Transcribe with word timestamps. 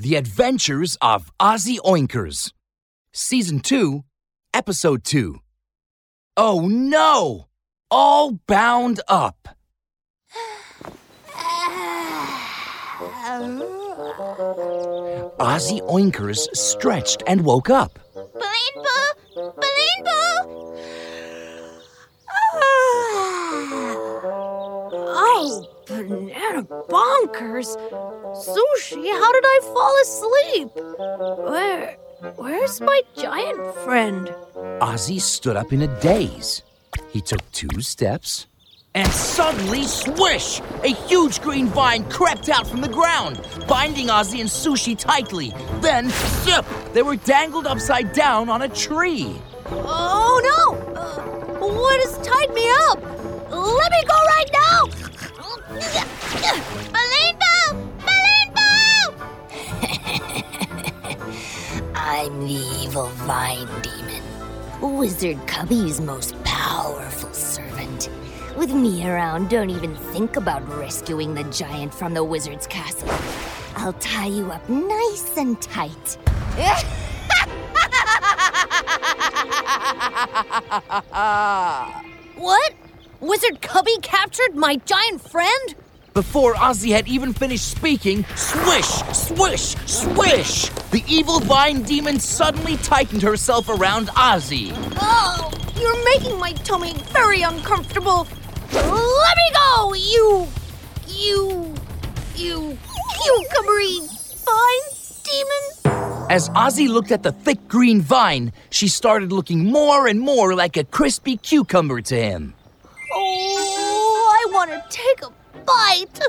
The 0.00 0.16
Adventures 0.16 0.96
of 1.02 1.30
Ozzy 1.38 1.76
Oinkers. 1.80 2.52
Season 3.12 3.60
2, 3.60 4.02
Episode 4.54 5.04
2. 5.04 5.40
Oh 6.38 6.66
no! 6.68 7.48
All 7.90 8.40
bound 8.46 9.02
up. 9.08 9.58
Ozzy 15.38 15.82
Oinkers 15.82 16.48
stretched 16.56 17.22
and 17.26 17.42
woke 17.44 17.68
up. 17.68 17.98
Boo! 18.14 18.22
Balloon 19.34 20.00
Boo! 20.02 20.72
Ah. 22.26 22.60
Oh, 25.12 25.79
banana 25.90 26.62
bonkers! 26.62 27.76
Sushi, 28.34 29.10
how 29.10 29.32
did 29.32 29.44
I 29.44 29.60
fall 29.62 29.94
asleep? 30.02 30.68
Where, 31.50 31.96
where's 32.36 32.80
my 32.80 33.02
giant 33.16 33.74
friend? 33.76 34.28
Ozzy 34.80 35.20
stood 35.20 35.56
up 35.56 35.72
in 35.72 35.82
a 35.82 36.00
daze. 36.00 36.62
He 37.10 37.20
took 37.20 37.40
two 37.52 37.80
steps, 37.80 38.46
and 38.94 39.08
suddenly, 39.08 39.84
swish! 39.84 40.60
A 40.82 40.88
huge 40.88 41.40
green 41.40 41.66
vine 41.66 42.08
crept 42.10 42.48
out 42.48 42.66
from 42.66 42.80
the 42.80 42.88
ground, 42.88 43.40
binding 43.68 44.08
Ozzy 44.08 44.40
and 44.40 44.48
Sushi 44.48 44.98
tightly. 44.98 45.52
Then, 45.80 46.10
zip! 46.44 46.64
They 46.92 47.02
were 47.02 47.16
dangled 47.16 47.66
upside 47.66 48.12
down 48.12 48.48
on 48.48 48.62
a 48.62 48.68
tree. 48.68 49.36
Oh 49.66 50.40
no! 50.42 51.00
Uh, 51.00 51.20
what 51.60 52.00
has 52.00 52.16
tied 52.26 52.52
me 52.52 52.68
up? 52.90 53.00
Let 53.50 53.92
me 53.92 54.04
go 54.08 54.14
right 54.14 54.50
now! 54.52 55.09
Bulinbu! 56.92 57.56
Balloon! 58.04 58.52
I'm 61.94 62.40
the 62.46 62.60
evil 62.82 63.06
vine 63.24 63.68
demon, 63.82 64.22
Wizard 64.98 65.38
Cubby's 65.46 66.00
most 66.00 66.34
powerful 66.44 67.32
servant. 67.32 68.10
With 68.56 68.74
me 68.74 69.06
around, 69.08 69.48
don't 69.48 69.70
even 69.70 69.94
think 69.96 70.36
about 70.36 70.68
rescuing 70.76 71.32
the 71.34 71.44
giant 71.44 71.94
from 71.94 72.12
the 72.12 72.22
wizard's 72.24 72.66
castle. 72.66 73.08
I'll 73.76 73.94
tie 73.94 74.26
you 74.26 74.50
up 74.52 74.68
nice 74.68 75.36
and 75.38 75.58
tight. 75.62 76.18
What? 82.36 82.72
Wizard 83.20 83.60
Cubby 83.60 83.98
captured 84.00 84.56
my 84.56 84.76
giant 84.86 85.20
friend? 85.20 85.74
Before 86.14 86.54
Ozzy 86.54 86.92
had 86.92 87.06
even 87.06 87.34
finished 87.34 87.68
speaking, 87.68 88.24
swish, 88.34 88.86
swish, 89.12 89.76
swish! 89.86 90.70
The 90.90 91.04
evil 91.06 91.38
vine 91.40 91.82
demon 91.82 92.18
suddenly 92.18 92.78
tightened 92.78 93.20
herself 93.20 93.68
around 93.68 94.08
Ozzy. 94.08 94.72
Oh, 95.00 95.50
you're 95.78 96.02
making 96.04 96.38
my 96.38 96.52
tummy 96.64 96.94
very 97.12 97.42
uncomfortable. 97.42 98.26
Let 98.72 99.36
me 99.36 99.50
go, 99.54 99.94
you, 99.94 100.48
you, 101.06 101.74
you, 102.34 102.78
cucumbery 103.20 103.98
vine 104.46 104.86
demon. 105.24 106.26
As 106.30 106.48
Ozzy 106.50 106.88
looked 106.88 107.12
at 107.12 107.22
the 107.22 107.32
thick 107.32 107.68
green 107.68 108.00
vine, 108.00 108.52
she 108.70 108.88
started 108.88 109.30
looking 109.30 109.66
more 109.66 110.06
and 110.06 110.20
more 110.20 110.54
like 110.54 110.78
a 110.78 110.84
crispy 110.84 111.36
cucumber 111.36 112.00
to 112.00 112.16
him. 112.16 112.54
I 114.60 114.66
want 114.66 114.90
to 114.90 114.94
take 114.94 115.22
a 115.22 115.30
bite. 115.64 116.20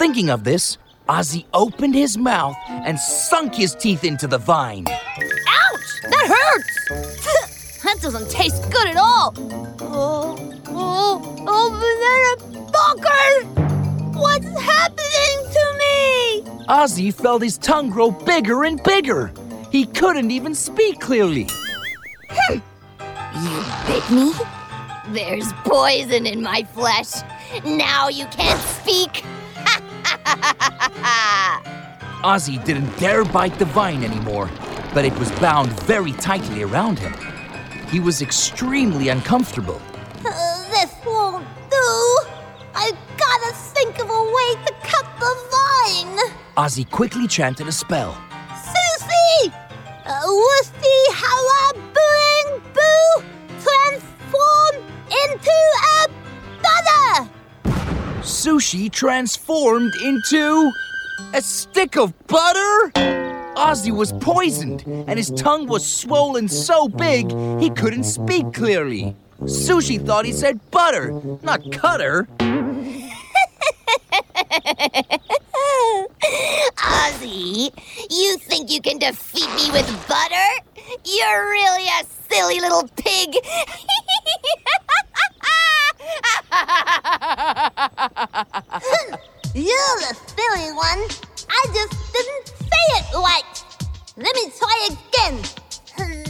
Thinking 0.00 0.30
of 0.30 0.42
this, 0.42 0.78
Ozzy 1.08 1.44
opened 1.54 1.94
his 1.94 2.18
mouth 2.18 2.56
and 2.68 2.98
sunk 2.98 3.54
his 3.54 3.76
teeth 3.76 4.02
into 4.02 4.26
the 4.26 4.38
vine. 4.38 4.84
Ouch! 4.88 6.00
That 6.02 6.26
hurts. 6.26 7.82
that 7.84 8.02
doesn't 8.02 8.28
taste 8.28 8.68
good 8.72 8.88
at 8.88 8.96
all. 8.96 9.32
Oh, 9.80 10.60
oh, 10.70 11.44
oh, 11.46 11.70
banana 11.78 12.62
bonker! 12.72 13.46
What's 14.18 14.60
happening 14.60 15.52
to 15.52 15.64
me? 15.78 16.42
Ozzy 16.68 17.14
felt 17.14 17.42
his 17.42 17.58
tongue 17.58 17.90
grow 17.90 18.10
bigger 18.10 18.64
and 18.64 18.82
bigger. 18.82 19.32
He 19.70 19.86
couldn't 19.86 20.32
even 20.32 20.52
speak 20.52 20.98
clearly. 20.98 21.46
Hmm. 22.28 22.58
You 23.36 23.64
bit 23.86 24.10
me? 24.10 24.57
There's 25.12 25.52
poison 25.64 26.26
in 26.26 26.42
my 26.42 26.64
flesh. 26.64 27.12
Now 27.64 28.08
you 28.08 28.26
can't 28.26 28.60
speak. 28.60 29.24
Ozzy 32.22 32.62
didn't 32.64 32.94
dare 32.98 33.24
bite 33.24 33.58
the 33.58 33.64
vine 33.64 34.04
anymore, 34.04 34.50
but 34.92 35.06
it 35.06 35.18
was 35.18 35.30
bound 35.40 35.72
very 35.82 36.12
tightly 36.12 36.62
around 36.62 36.98
him. 36.98 37.14
He 37.88 38.00
was 38.00 38.20
extremely 38.20 39.08
uncomfortable. 39.08 39.80
Uh, 40.26 40.68
this 40.70 40.92
won't 41.06 41.46
do. 41.70 42.18
I 42.74 42.92
gotta 43.16 43.54
think 43.54 43.98
of 44.00 44.10
a 44.10 44.12
way 44.12 44.56
to 44.66 44.72
cut 44.82 45.06
the 45.18 45.34
vine. 45.54 46.18
Ozzy 46.58 46.84
quickly 46.90 47.26
chanted 47.26 47.66
a 47.66 47.72
spell. 47.72 48.14
Susie! 48.52 49.50
Uh, 50.04 50.20
Sushi 58.38 58.88
transformed 58.88 59.92
into 59.96 60.70
a 61.34 61.42
stick 61.42 61.96
of 61.96 62.14
butter? 62.28 62.92
Ozzy 63.56 63.90
was 63.90 64.12
poisoned, 64.12 64.84
and 64.86 65.18
his 65.18 65.32
tongue 65.32 65.66
was 65.66 65.84
swollen 65.84 66.46
so 66.46 66.88
big 66.88 67.32
he 67.60 67.68
couldn't 67.68 68.04
speak 68.04 68.52
clearly. 68.52 69.16
Sushi 69.42 69.98
thought 70.00 70.24
he 70.24 70.30
said 70.30 70.60
butter, 70.70 71.20
not 71.42 71.72
cutter. 71.72 72.28
Ozzy, 76.78 77.72
you 78.08 78.36
think 78.36 78.70
you 78.70 78.80
can 78.80 78.98
defeat 78.98 79.50
me 79.56 79.72
with 79.72 79.88
butter? 80.06 80.48
You're 81.04 81.50
really 81.50 81.88
a 81.88 82.04
silly 82.30 82.60
little 82.60 82.88
pig. 82.94 83.34
You're 89.54 89.98
the 90.00 90.14
silly 90.36 90.72
one. 90.72 91.00
I 91.48 91.64
just 91.72 91.94
didn't 92.12 92.46
say 92.46 92.86
it 92.96 93.04
right. 93.14 93.64
Let 94.16 94.34
me 94.34 94.50
try 94.58 94.88
again. 94.90 95.42
Hmm. 95.96 96.22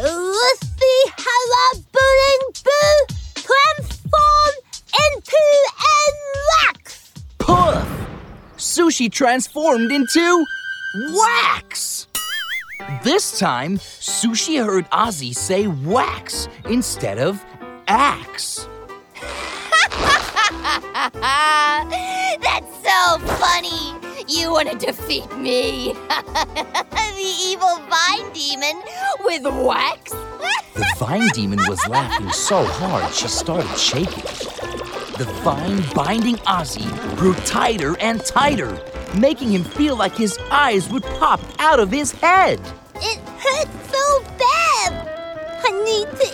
Woosty 0.00 0.98
Halabuing 1.18 2.42
Boo! 2.64 3.06
Transform 3.34 4.54
into 4.94 5.42
a 5.78 5.80
wax! 6.64 7.12
Puff! 7.38 7.88
Sushi 8.56 9.10
transformed 9.10 9.90
into 9.92 10.44
wax! 11.14 12.06
This 13.02 13.38
time, 13.38 13.78
Sushi 13.78 14.64
heard 14.64 14.88
Ozzy 14.90 15.34
say 15.34 15.66
wax 15.66 16.48
instead 16.68 17.18
of 17.18 17.44
axe. 17.92 18.66
That's 22.42 22.72
so 22.82 23.18
funny. 23.36 23.94
You 24.28 24.50
want 24.52 24.70
to 24.70 24.78
defeat 24.78 25.30
me, 25.36 25.92
the 26.08 27.34
evil 27.40 27.76
vine 27.90 28.32
demon, 28.32 28.82
with 29.20 29.44
wax? 29.44 30.12
The 30.74 30.86
vine 30.98 31.28
demon 31.34 31.58
was 31.68 31.86
laughing 31.86 32.30
so 32.30 32.64
hard 32.64 33.12
she 33.12 33.28
started 33.28 33.76
shaking. 33.76 34.24
The 35.18 35.26
vine 35.44 35.82
binding 35.94 36.36
Ozzy 36.46 36.88
grew 37.16 37.34
tighter 37.34 37.94
and 38.00 38.24
tighter, 38.24 38.80
making 39.14 39.52
him 39.52 39.64
feel 39.64 39.96
like 39.96 40.16
his 40.16 40.38
eyes 40.50 40.88
would 40.88 41.02
pop 41.02 41.40
out 41.58 41.78
of 41.78 41.90
his 41.90 42.12
head. 42.12 42.58
It 42.96 43.18
hurts 43.18 43.90
so 43.92 44.22
bad. 44.38 45.08
I 45.64 45.70
need 45.84 46.08
to 46.18 46.31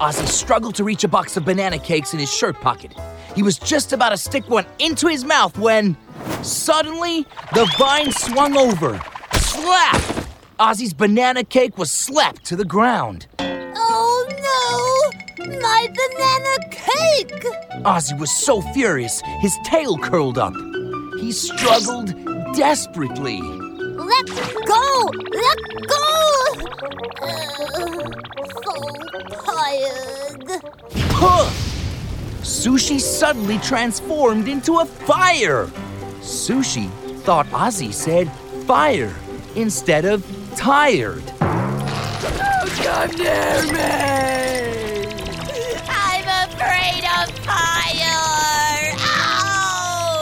Ozzy 0.00 0.28
struggled 0.28 0.76
to 0.76 0.84
reach 0.84 1.02
a 1.02 1.08
box 1.08 1.36
of 1.36 1.44
banana 1.44 1.76
cakes 1.76 2.12
in 2.12 2.20
his 2.20 2.32
shirt 2.32 2.54
pocket. 2.60 2.94
He 3.34 3.42
was 3.42 3.58
just 3.58 3.92
about 3.92 4.10
to 4.10 4.16
stick 4.16 4.48
one 4.48 4.64
into 4.78 5.08
his 5.08 5.24
mouth 5.24 5.58
when 5.58 5.96
suddenly 6.42 7.26
the 7.52 7.68
vine 7.76 8.12
swung 8.12 8.56
over. 8.56 9.00
Slap! 9.32 10.00
Ozzy's 10.60 10.94
banana 10.94 11.42
cake 11.42 11.76
was 11.76 11.90
slapped 11.90 12.44
to 12.44 12.54
the 12.54 12.64
ground. 12.64 13.26
Oh 13.40 15.12
no! 15.38 15.56
My 15.58 15.88
banana 15.88 16.70
cake! 16.70 17.44
Ozzy 17.84 18.16
was 18.20 18.30
so 18.30 18.62
furious, 18.72 19.20
his 19.40 19.56
tail 19.64 19.98
curled 19.98 20.38
up. 20.38 20.54
He 21.18 21.32
struggled 21.32 22.14
desperately. 22.54 23.40
Let 23.40 24.26
go! 24.64 25.10
Let 25.32 25.58
go! 25.88 25.98
Uh, 27.20 28.28
tired. 29.44 30.44
Huh! 31.12 31.50
Sushi 32.42 33.00
suddenly 33.00 33.58
transformed 33.58 34.48
into 34.48 34.78
a 34.78 34.84
fire. 34.84 35.66
Sushi 36.20 36.88
thought 37.20 37.46
Ozzy 37.46 37.92
said 37.92 38.30
fire 38.66 39.14
instead 39.54 40.04
of 40.04 40.24
tired. 40.56 41.24
Don't 41.38 42.70
come 42.82 43.10
near 43.16 43.62
me! 43.72 45.06
I'm 45.88 46.48
afraid 46.48 47.04
of 47.04 47.30
fire! 47.44 48.94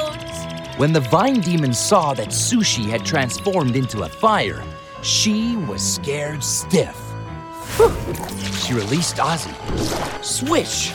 Ouch! 0.09 0.79
When 0.79 0.93
the 0.93 1.01
vine 1.01 1.41
demon 1.41 1.73
saw 1.73 2.15
that 2.15 2.29
Sushi 2.29 2.87
had 2.87 3.05
transformed 3.05 3.77
into 3.77 4.03
a 4.03 4.09
fire, 4.09 4.63
she 5.03 5.57
was 5.57 5.83
scared 5.83 6.43
stiff. 6.43 7.06
She 7.77 8.73
released 8.75 9.17
Ozzy. 9.17 9.53
Swish! 10.25 10.93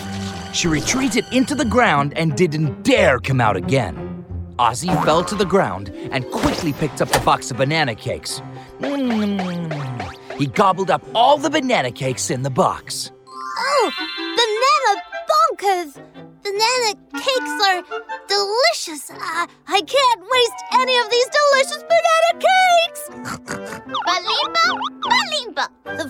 She 0.54 0.68
retreated 0.68 1.25
into 1.31 1.54
the 1.54 1.66
ground 1.66 2.13
and 2.18 2.36
didn't 2.36 2.83
dare 2.83 3.19
come 3.19 3.39
out 3.39 3.56
again. 3.56 4.25
Ozzy 4.57 4.92
fell 5.06 5.24
to 5.25 5.36
the 5.36 5.45
ground 5.45 5.89
and 6.12 6.25
quickly 6.31 6.74
picked 6.74 7.01
up 7.01 7.10
the 7.10 7.19
box 7.19 7.51
of 7.51 7.57
banana 7.57 7.95
cakes. 7.95 8.42
Mm. 8.80 10.38
He 10.38 10.48
gobbled 10.48 10.89
up 10.89 11.04
all 11.13 11.38
the 11.38 11.50
banana 11.50 11.92
cakes 11.92 12.30
in 12.31 12.42
the 12.42 12.50
box. 12.50 13.12
Oh, 13.28 13.92
banana 14.18 15.01
bonkers! 15.30 15.95
Banana 16.44 16.95
cakes 17.13 17.56
are 17.69 17.83
delicious. 18.28 19.12
I, 19.13 19.48
I 19.68 19.81
can't 19.81 20.22
waste 20.22 20.63
any 20.74 20.98
of 20.98 21.10
these 21.12 21.30
delicious 21.39 21.83
banana 21.83 22.31
cakes! 22.39 23.10
Bulinbu, 24.07 24.66
Bulinbu! 25.01 25.66
The 25.98 26.10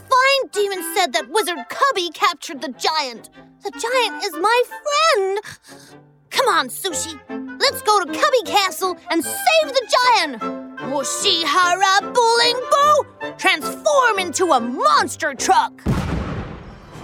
demon 0.51 0.83
said 0.95 1.13
that 1.13 1.29
Wizard 1.29 1.57
Cubby 1.69 2.09
captured 2.13 2.61
the 2.61 2.69
giant. 2.69 3.29
The 3.63 3.71
giant 3.71 4.23
is 4.23 4.33
my 4.33 4.63
friend. 4.67 5.39
Come 6.29 6.47
on, 6.47 6.67
Sushi. 6.67 7.19
Let's 7.59 7.81
go 7.81 8.03
to 8.03 8.05
Cubby 8.05 8.41
Castle 8.45 8.97
and 9.09 9.23
save 9.23 9.67
the 9.67 9.97
giant. 10.15 10.41
Woshihara 10.91 12.13
Bullingbo! 12.13 13.37
Transform 13.37 14.19
into 14.19 14.45
a 14.53 14.59
monster 14.59 15.33
truck! 15.33 15.73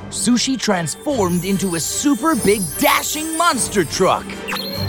Sushi 0.09 0.57
transformed 0.59 1.43
into 1.43 1.75
a 1.75 1.79
super 1.79 2.35
big 2.35 2.61
dashing 2.79 3.37
monster 3.37 3.83
truck. 3.83 4.25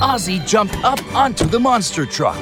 Ozzy 0.01 0.45
jumped 0.47 0.77
up 0.85 1.05
onto 1.15 1.45
the 1.45 1.59
monster 1.59 2.07
truck. 2.07 2.39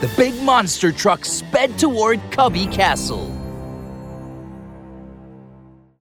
The 0.00 0.08
big 0.16 0.40
monster 0.42 0.92
truck 0.92 1.24
sped 1.24 1.76
toward 1.76 2.20
Cubby 2.30 2.66
Castle. 2.68 3.37